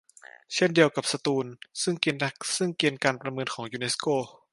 [0.53, 1.45] เช่นเดียวกับสตูล
[1.81, 4.07] ซึ่งเกณฑ์การประเมินของยูเนสโก